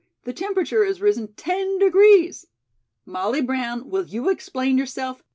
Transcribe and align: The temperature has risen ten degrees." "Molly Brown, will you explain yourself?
The 0.23 0.33
temperature 0.33 0.83
has 0.83 0.99
risen 0.99 1.35
ten 1.35 1.77
degrees." 1.77 2.47
"Molly 3.05 3.39
Brown, 3.43 3.87
will 3.91 4.07
you 4.07 4.29
explain 4.29 4.75
yourself? 4.79 5.21